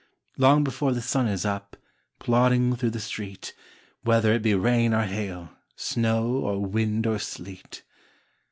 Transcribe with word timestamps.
Long 0.35 0.63
before 0.63 0.93
the 0.93 1.01
sun 1.03 1.27
is 1.27 1.45
up, 1.45 1.77
Plodding 2.17 2.75
through 2.75 2.89
the 2.89 2.99
street, 2.99 3.53
Whether 4.01 4.33
it 4.33 4.41
be 4.41 4.55
rain 4.55 4.95
or 4.95 5.03
hail, 5.03 5.49
Snow 5.75 6.25
or 6.37 6.65
wind 6.65 7.05
or 7.05 7.19
sleet. 7.19 7.83